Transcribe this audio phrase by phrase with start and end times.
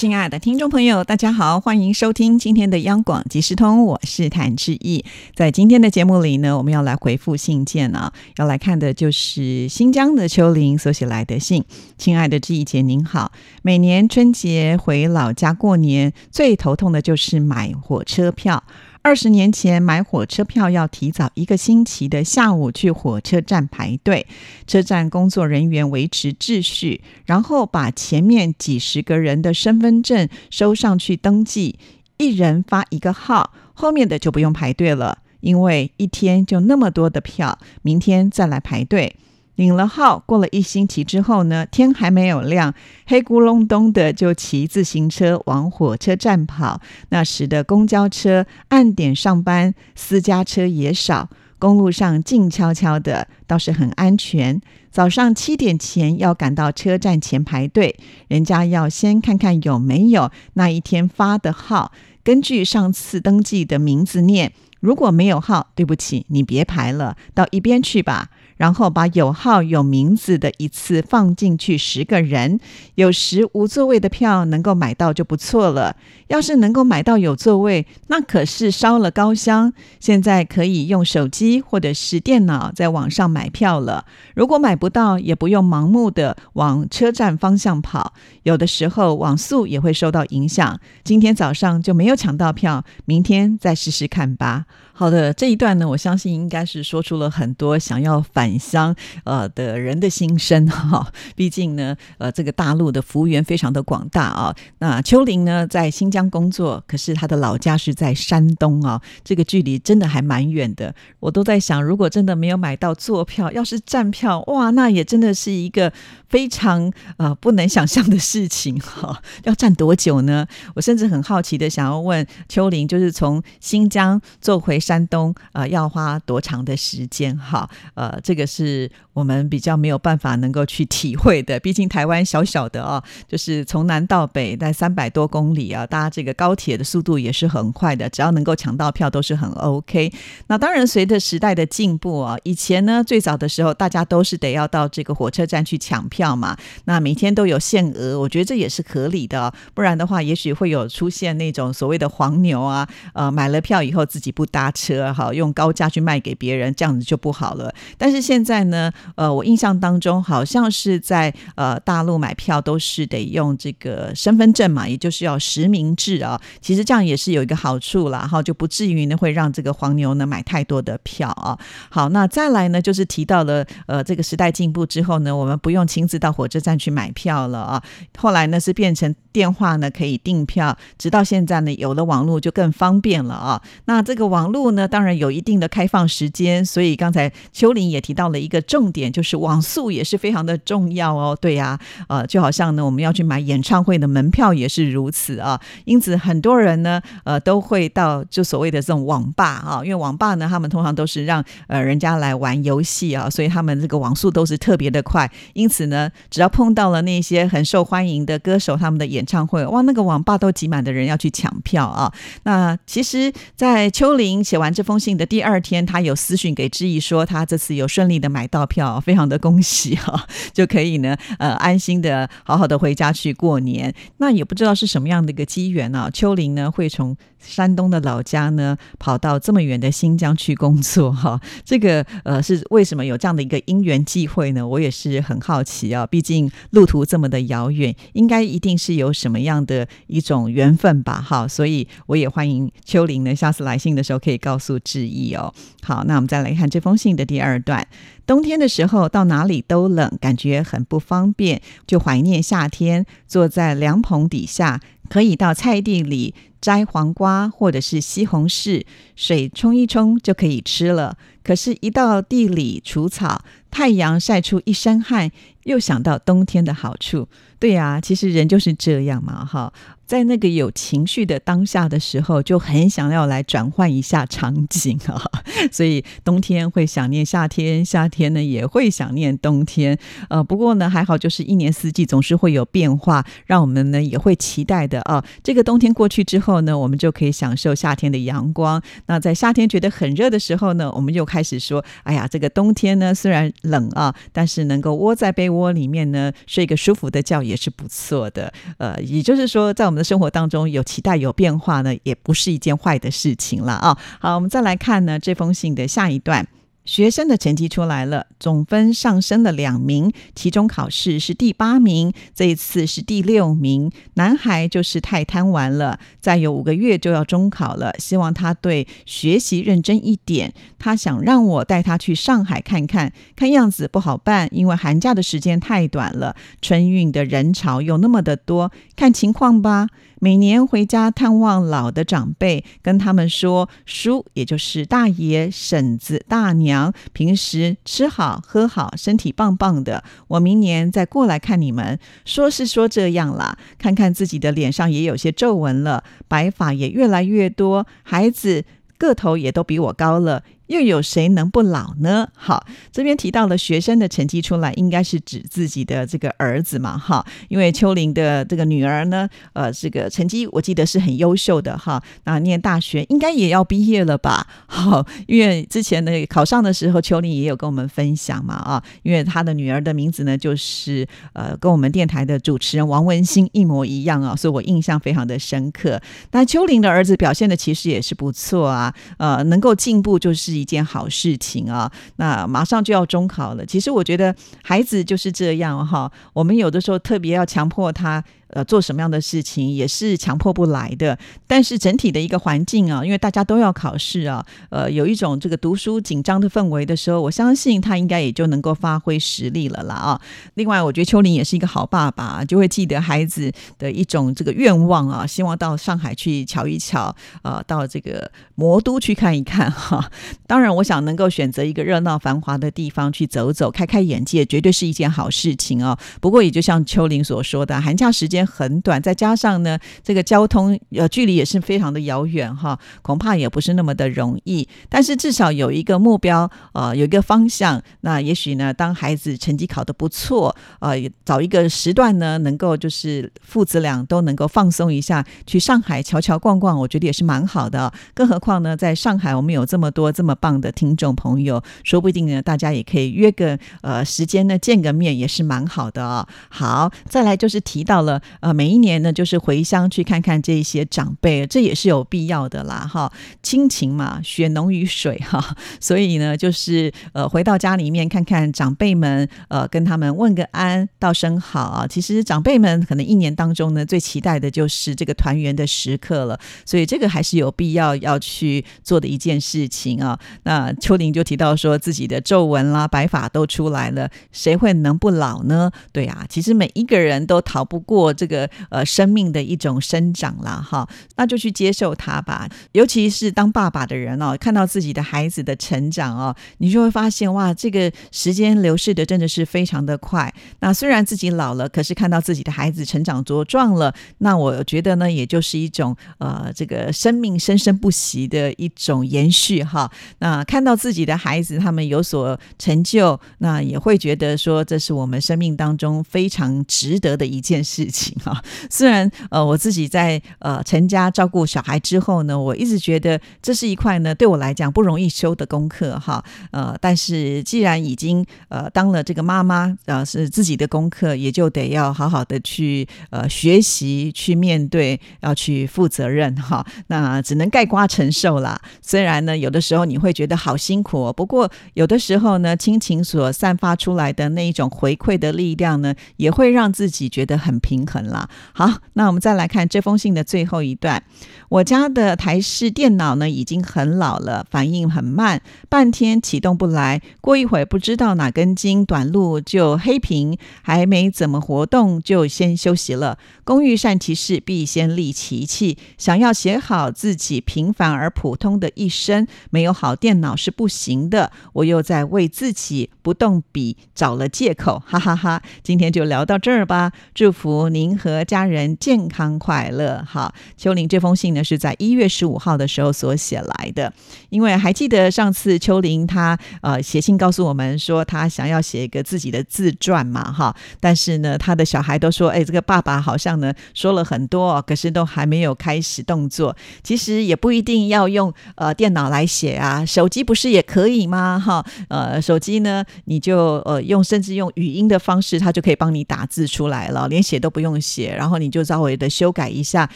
[0.00, 5.04] 亲爱的听众朋友，大家好，欢迎收听今天的央广即时通，我是谭志毅。
[5.34, 11.62] 在今天的节目里呢，我们要来回复信件啊，要来看的就是新疆的秋林所写来的信。
[11.98, 18.64] 亲爱的志毅姐，您好，每年春节回老家过年，最头痛的就是买火车票。
[19.02, 24.26] 二十年前买火车票要提早一个星期的下午去火车站排队，
[24.66, 31.78] 车站工作人员维持秩序，然后把前面几十个人的身份证收上去登记，
[32.18, 39.16] 一人发一个号，后面的就不用排队了，因为一天就那么多的票，明天再来排队。
[39.60, 42.72] 领了号，过了一星期之后呢，天还没有亮，
[43.06, 46.80] 黑咕隆咚的就骑自行车往火车站跑。
[47.10, 54.58] 那时的公交车按点上班，私家车也少，公路上静悄悄的，倒是很安全。
[54.90, 61.92] 早上七点前要赶到车站前排队，人家要先看看有没有那一天发的号，
[62.24, 64.54] 根据上次登记的名字念。
[64.80, 68.30] 如果没有号，对不起，你别排了，到一边去吧。
[68.60, 72.60] 然后把有号有名字的一次放进去十个人，
[72.96, 75.96] 有时无座位的票能够买到就不错了。
[76.26, 79.72] 要是能够买到有座位，那可是烧了高香。
[79.98, 84.04] 现在可以用手机或者是电脑在网上买票了。
[84.34, 90.78] 如果买不到，也不用盲目的往车站方向跑，有的时候网速也会受到影响。
[91.02, 94.66] 今天早上就没有抢到票，明天再试试看吧。
[95.00, 101.10] 好的，这一段呢，我相信应该是说出了很多想要返乡呃的人的心声 哈。
[101.34, 104.54] 毕竟呢，呃，这个大陆的服务员非常的广大啊。
[104.80, 110.94] 那秋玲呢，在新疆工作，可是她的老家是在山东啊，这个距离真的还蛮远的。
[111.18, 115.90] 我都在想，如果真的没有买到坐票，要是站票，哇，那也真的是一个
[116.28, 119.22] 非常呃不能想象的事情哈。
[119.44, 120.46] 要站多久呢？
[120.74, 124.78] 我甚至很好奇的想要问秋玲，就是从新疆坐回。
[124.90, 127.38] 山东呃要花多长的时间？
[127.38, 128.90] 哈，呃，这个是
[129.20, 131.60] 我们比较没有办法能够去体会的。
[131.60, 138.08] 毕竟台湾小小的啊，就是从南到北在三百多公里啊，搭这个高铁的速度也是很快的。
[138.08, 140.10] 只要能够抢到票，都是很 OK。
[140.46, 146.56] 那当然，随着时代的进步啊，以前呢最早的时候，大家都是得要到这个火车站去抢票嘛。
[146.86, 149.52] 那每天都有限额，我觉得这也是合理的。
[149.74, 154.70] 不然的话，也许会有出现那种所谓的黄牛啊，呃，买了票以后自己不搭。
[154.70, 157.74] 车哈，用高价去卖给别人，这样子就不好了。
[157.98, 166.40] 但是现在呢，呃，我印象当中好像是在呃大陆买票都是得用这个身份证嘛，也就是要实名制啊。
[166.60, 171.58] 其实这样也是有一个好处啦，哈，就不至于呢会让这个黄牛呢买太多的票啊。
[171.90, 177.82] 好，那再来呢，就是提到了呃这个时代进步之后呢，我们不用亲自到火车站去买票了啊。
[178.16, 183.60] 后来呢是变成电话呢可以订票，直到现在呢有了网络就更方便了啊。
[183.84, 184.70] 那这个网络。
[184.70, 191.36] 呢，当然有一定的开放时间，所以刚才秋玲也提到了一个重点，就是网速也是非常的重要哦。
[191.40, 191.76] 对呀，
[192.08, 195.60] 呃，就好像呢，我们要去买演唱会的门票也是如此啊。
[195.84, 205.28] 因此，很多人呢，呃，都会到就所谓的这种网吧啊，因为网吧呢，他们通常都是让呃人家来玩游戏啊，所以他们这个网速都是特别的快。
[205.54, 212.12] 因此呢，只要碰到了那些很受欢迎的歌手他们的演唱会，哇，那个网吧都挤满的人要去抢票啊。
[212.44, 214.60] 那其实，在秋玲写。
[214.60, 223.92] 完这封信的第二天，他有私讯给志毅说，他这次有顺利的买到票，非常的恭喜哈，就可以呢，呃，安心的好好的回家去过年。
[224.18, 227.16] 那也不知道是什么样的一个机缘啊，秋玲呢会从。
[227.42, 234.68] 山东的老家呢，跑到这么远的新疆去工作哈， 这个呃是为什么有这样的一个因缘际会呢？
[234.68, 241.24] 我也是很好奇啊，毕竟路途这么的遥远，应该一定是有什么样的一种缘分吧？
[241.26, 245.50] 哈，所以我也欢迎秋玲呢，下次来信的时候可以告诉志毅哦。
[245.82, 247.88] 好，那我们再来看这封信的第二段。
[248.30, 256.32] 冬天的时候到哪里都冷，感觉很不方便，就怀念夏天，坐在凉棚底下，可以到菜地里。
[256.60, 258.84] 摘黄瓜或者是西红柿，
[259.16, 261.16] 水冲一冲就可以吃了。
[261.42, 265.30] 可是，一到地里除草，太阳晒出一身汗，
[265.64, 267.28] 又想到冬天的好处。
[267.58, 269.72] 对呀，其实人就是这样嘛，哈。
[270.06, 275.22] 在那个有情绪的当下的时候，就很想要来转换一下场景啊，
[275.70, 279.96] 所以冬天会想念夏天，夏天呢也会想念冬天。
[280.28, 285.24] 呃，不过呢还好，就是一年四季总是会有变化，让我们呢也会期待的啊。
[285.44, 288.82] 这个冬天过去之后后呢，我们就可以享受夏天的阳光。
[289.06, 298.52] 那在夏天觉得很热的时候呢，我们又开始说，哎呀，这个冬天呢虽然冷啊，但是能够窝在被窝里面呢睡个舒服的觉也是不错的。
[298.78, 303.96] 呃，也就是说，在我们的生活当中有期待有变化呢，也不是一件坏的事情了啊。
[304.18, 306.46] 好，我们再来看呢这封信的下一段。
[306.84, 313.92] 学生的成绩出来了，总分上升了两名，期中考试是第八名，这一次是第六名。
[314.14, 320.52] 男孩就是太贪玩了，再有五个月就要中考了，希望他对学习认真一点。
[320.78, 329.88] 他想让我带他去上海看看，看样子不好办，因为寒假的时间太短了，春运的人潮又那么的多，看情况吧。
[330.22, 340.04] 每年回家探望老的长辈，跟他们说叔，也就是大爷、婶子、大娘，平时吃好喝好，身体棒棒的。
[340.28, 341.98] 我明年再过来看你们。
[342.26, 348.64] 说是说这样啦，看看自己的脸上也有些皱纹了，白发也越来越多，孩子
[348.98, 350.42] 个头也都比我高了。
[350.70, 352.28] 又有谁能不老呢？
[352.32, 364.46] 好，这边提到了学生的成绩出来，应该是指自己的这个儿子嘛，哈，因为秋玲的这个女儿呢，呃，这个成绩我记得是很优秀的哈，那念大学应该也要毕业了吧？
[364.68, 376.00] 好，因为之前呢考上的时候，秋玲也有跟我们分享嘛，啊，因为她的女儿的名字呢，就是呃，跟我们电台的主持人王文新一模一样啊，所以我印象非常的深刻。
[376.30, 380.59] 那秋玲的儿子表现的其实也是不错啊，呃，能够进步就是。
[380.60, 381.90] 一件好事情啊！
[382.16, 383.64] 那马上就要中考了。
[383.64, 388.22] 其实我觉得孩子就是这样哈，我们有的时候特别要强迫他。
[388.52, 391.18] 呃，做什么样的事情也是强迫不来的。
[391.46, 400.20] 但是整体的一个环境啊，因为大家都要考试啊，呃，有一种这个读书紧张的氛围的时候，我相信他应该也就能够发挥实力了啦啊。
[400.54, 410.10] 另外，我觉得秋林也是一个好爸爸，就会记得孩子的一种这个愿望啊，希望到上海去瞧一瞧，呃，到这个魔都去看一看哈。
[410.46, 415.98] 当然，我想能够选择一个热闹繁华的地方去走走，开开眼界，绝对是一件好事情啊。
[416.20, 418.39] 不过，也就像秋林所说的，寒假时间。
[418.44, 424.68] 很短，再加上呢，这个交通呃距离也是非常的遥远哈，恐怕也不是那么的容易。
[424.88, 427.82] 但是至少有一个目标，呃，有一个方向。
[428.00, 437.92] 那也许呢，当孩子成绩考得不错，呃，找一个时段呢，能够就是父子俩都能够放松一下，去上海瞧瞧逛逛，我觉得也是蛮好的。
[438.14, 446.26] 更何况呢，在上海我们有这么多这么棒的听众朋友，说不定呢，大家也可以约个呃时间呢见个面，也是蛮好的哦。
[446.48, 448.20] 好，再来就是提到了。
[448.38, 453.12] 呃，每一年呢，就是回乡去看看这些长辈，这也是有必要的啦，哈，
[453.42, 461.86] 亲情嘛，血浓于水哈， 所以呢，就是呃，回到家里面看看长辈们，呃，跟他们问个安，道声好啊。
[461.86, 470.18] 其实长辈们可能一年当中呢，最期待的就是这个团圆的时刻了，所以这个还是有必要要去做的一件事情啊。
[470.44, 475.70] 那秋玲就提到说自己的皱纹啦、白发都出来了，谁会能不老呢？
[475.92, 478.12] 对啊，其实每一个人都逃不过。
[478.20, 480.86] 这个呃生命的一种生长啦，哈，
[481.16, 482.46] 那就去接受它吧。
[482.72, 490.30] 尤其是当爸爸的人哦，看到自己的孩子的成长哦，你就会发现哇，这个时间流逝的真的是非常的快。
[490.58, 499.90] 那虽然自己老了，可是看到自己的孩子成长茁壮了，那我觉得呢，也就是一种呃这个生命生生不息的一种延续哈。
[500.18, 508.09] 那看到自己的孩子他们有所成就，那也会觉得说这是我们生命当中非常值得的一件事情。
[508.24, 526.64] 哈，虽然呃，我自己在呃成家照顾小孩之后呢，我一直觉得这是一块呢对我来讲不容易修的功课哈，呃，但是既然已经呃当了这个妈妈，呃是自己的功课，也就得要好好的去呃学习，去面对，要去负责任哈。
[526.86, 528.60] 那只能盖瓜承受啦。
[528.80, 537.80] 虽然呢，有的时候你会觉得好辛苦，不过有的时候呢，亲情所散发出来的那一种回馈的力量呢，也会让自己觉得很平。
[537.80, 538.28] 衡了。
[538.52, 541.02] 好，那我们再来看这封信的最后一段。
[541.48, 547.02] 我家的台式电脑呢已经很老了，反应很慢，半天启动不来。
[547.20, 553.18] 过一会不知道哪根筋短路就黑屏，还没怎么活动就先休息了。
[553.42, 555.76] 工欲善其事，必先利其器。
[555.98, 561.32] 想要写好自己平凡而普通的一生，没有好电脑是不行的。
[561.54, 565.42] 我又在为自己不动笔找了借口，哈哈哈！
[565.64, 566.92] 今天就聊到这儿吧。
[567.12, 570.02] 祝福您和家人健康快乐。
[570.06, 571.44] 好，秋玲这封信呢？
[571.44, 573.92] 是在一月十五号的时候所写来的，
[574.28, 586.56] 因为还记得上次秋玲她呃写信告诉我们说，她想要写一个自己的自传嘛，哈，但是呢，他的小孩都说，哎，这个爸爸好像呢说了很多，可是都还没有开始动作。
[586.82, 591.38] 其实也不一定要用呃电脑来写啊，手机不是也可以吗？
[591.38, 599.90] 哈，呃，手机呢，你就呃用甚至用语音的方式，他就可以帮你打字出来了，连写都不用用写，然后你就稍微的修改一下，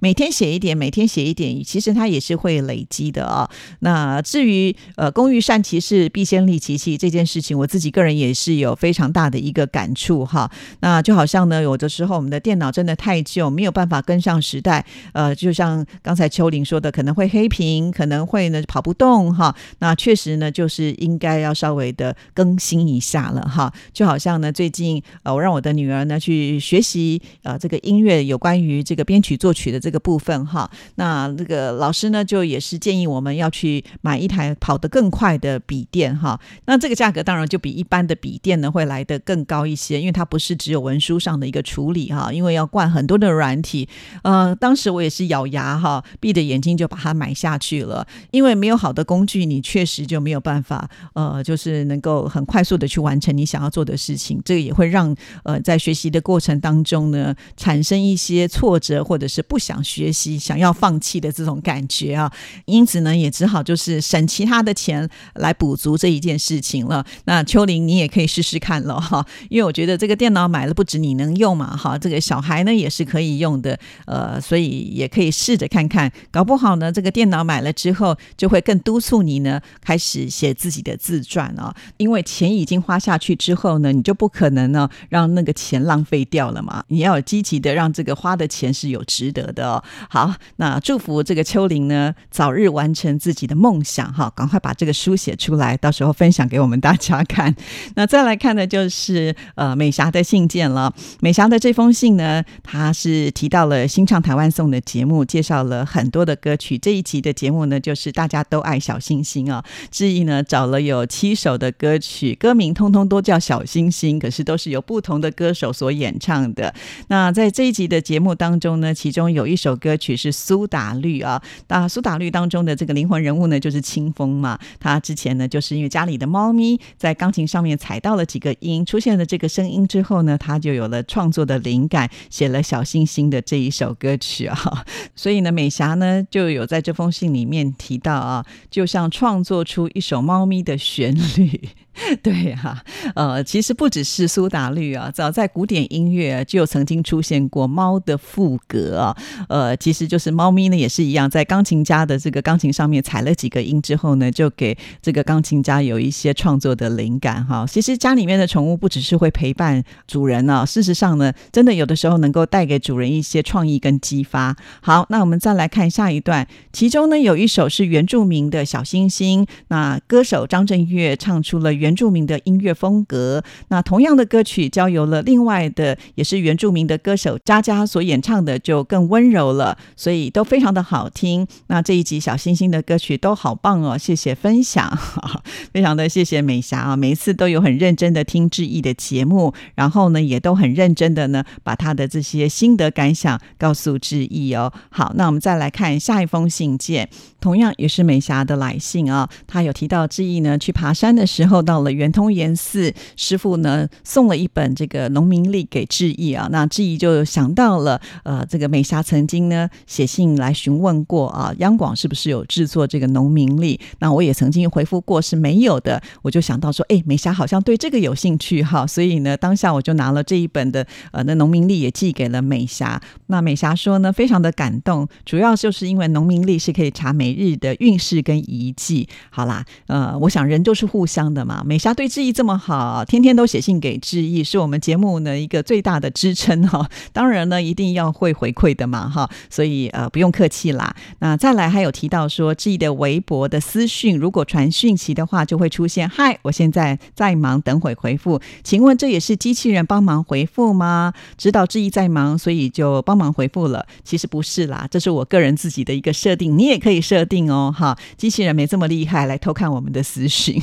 [0.00, 1.18] 每天写一点，每天写。
[1.18, 3.50] 写一点，其实它也是会累积的啊。
[3.80, 10.48] 那至于呃，工欲善其事，必先利其器这件事情，我自己个人也是有非常大的一个感触哈。
[10.78, 14.86] 那就好像呢，有的时候我们的电脑真的太旧，没有办法跟上时代。
[15.12, 19.52] 呃，就像刚才秋玲说的，可能会黑屏，可能会呢跑不动哈。
[19.80, 23.72] 那确实呢，就是应该要稍微的更新一下了哈。
[23.92, 30.70] 就好像呢，最近呃，我让我的女儿呢去学习呃这个音乐有关于这个编曲作曲的这个部分哈。
[30.96, 36.38] 那这个老师呢，就也是建议我们要去买一台跑得更快的笔电哈。
[36.66, 43.88] 那这个价格当然就比一般的笔电呢会来得更高一些，因为它不是只有文书上的一个处理哈，因为要灌很多的软体。
[44.22, 48.06] 呃，当时我也是咬牙哈，闭着眼睛就把它买下去了。
[48.30, 54.40] 因为没有好的工具，你确实就没有办法呃，就是能够很快速的去完成你想要做的事情。
[54.44, 55.14] 这个也会让
[55.44, 60.98] 呃在学习的过程当中呢，产生一些挫折，或者是不想学习，想要放。
[60.98, 62.28] 弃的这种感觉啊，
[62.64, 67.06] 因此呢，也只好就是省其他的钱来补足这一件事情了。
[67.24, 89.84] 那秋玲，你也可以试试看了哈，因为我觉得这个电脑买了不止你能用嘛哈，这个小孩呢也是可以用的，呃，所以也可以试着看看，搞不好呢，这个电脑买了之后就会更督促你呢开始写自己的自传啊，因为钱已经花下去之后呢，你就不可能呢让那个钱浪费掉了嘛，你要积极的让这个花的钱是有值得的哦。
[90.08, 90.80] 好，那。
[90.88, 97.54] 祝福这个秋玲呢，早日完成自己的梦想哈，赶快把这个书写出来，到时候分享给我们大家看。
[97.94, 100.90] 那再来看的就是呃美霞的信件了。
[101.20, 106.78] 美霞的这封信呢，她是提到了新唱台湾颂的节目，介绍了很多的歌曲。
[106.78, 109.62] 这一集的节目呢，就是大家都爱小星星啊。
[109.90, 116.72] 志毅呢找了有七首的歌曲，歌名通通都叫小星星，可是都是由不同的歌手所演唱的。
[117.08, 120.68] 那那在这一集的节目当中呢，其中有一首歌曲是苏。
[120.68, 124.58] 打绿啊，那苏打绿当中的这个灵魂人物呢，就是清风嘛。
[124.78, 134.84] 他之前呢，就是因为家里的猫咪在钢琴上面踩到了几个音，出现了这个声音之后呢，他就有了创作的灵感，写了《小星星》的这一首歌曲啊。
[135.16, 141.70] 所以呢，美霞呢就有在这封信里面提到啊，就像创作出一首猫咪的旋律。
[142.22, 142.82] 对哈，
[143.14, 149.16] 呃，其实不只是苏打绿啊，早在古典音乐就曾经出现过猫的副歌啊，
[149.48, 157.66] 呃，其实就是猫咪呢也是一样，在钢琴家的这个钢琴上面踩了几个音之后呢，就给这个钢琴家有一些创作的灵感哈。
[157.68, 164.56] 其实家里面的宠物不只是会陪伴主人呢，事实上呢，真的有的时候能够带给主人一些创意跟激发。
[164.80, 171.87] 好，那我们再来看下一段，其中呢有一首是原住民的小星星，那歌手张震岳唱出了原。
[171.88, 181.46] 原住民的音乐风格，那同样的歌曲交由了另外的也是原住民的歌手佳佳所演唱的，就更温柔了，所以都非常的好听。
[181.68, 184.86] 那这一集小星星的歌曲都好棒哦，谢谢分享，
[185.72, 194.70] 非常的谢谢美霞啊，每一次都有很认真的听志毅的节目，然后呢也都很认真的呢把他的这些心得感想告诉志毅哦。
[194.90, 197.08] 好，那我们再来看下一封信件，
[197.40, 201.77] 同样也是美霞的来信啊，他有提到志毅呢去爬山的时候到。
[201.82, 213.78] 了圆通岩寺师傅呢送了一本这个农民历给志毅啊，那志毅就想到了呃，这个美霞曾经呢写信来询问过啊，央广是不是有制作这个农民历？
[214.00, 223.00] 那我也曾经回复过是没有的，我就想到说，哎，美霞好像对这个有兴趣哈，所以呢，当下我就拿了这一本的呃那农民历也寄给了美霞。
[223.26, 229.08] 那美霞说呢，非常的感动，主要就是因为农民历是可以查每日的运势跟遗迹。
[229.30, 231.62] 好啦，呃，我想人就是互相的嘛。
[231.68, 236.88] 美霞对志毅这么好，天天都写信给志毅，是我们节目呢一个最大的支撑哈。
[237.12, 240.96] 当然呢，一定要会回馈的嘛哈，所以呃不用客气啦。
[241.18, 248.40] 那再来还有提到说，志毅的微博的私讯如果传讯息的话，就会出现嗨，我现在在忙，等会回复。
[248.64, 251.12] 请问这也是机器人帮忙回复吗？
[251.36, 253.86] 知道志毅在忙，所以就帮忙回复了。
[254.02, 257.94] 其实不是啦，这是我个人自己的一个设定，你也可以设定哦哈。
[258.16, 260.62] 机器人没这么厉害，来偷看我们的私讯。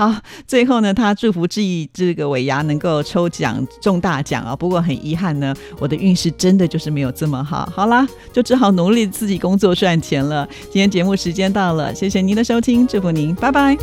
[0.00, 0.10] 好，
[0.46, 4.56] 最后呢，他祝福志毅这个尾牙能够抽奖中大奖啊。
[4.56, 7.70] 不过很遗憾呢，我的运势真的就是没有这么好。
[7.70, 10.48] 好啦，就只好努力自己工作赚钱了。
[10.62, 13.76] 今天节目时间到了，谢谢您的收听，祝福您，拜拜。